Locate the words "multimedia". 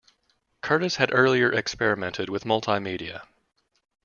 2.43-3.27